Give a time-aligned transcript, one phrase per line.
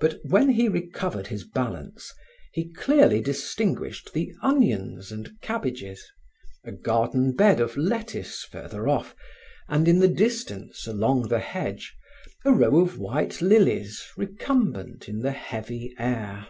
[0.00, 2.12] But when he recovered his balance,
[2.52, 6.06] he clearly distinguished the onions and cabbages,
[6.62, 9.14] a garden bed of lettuce further off,
[9.66, 11.96] and, in the distance along the hedge,
[12.44, 16.48] a row of white lillies recumbent in the heavy air.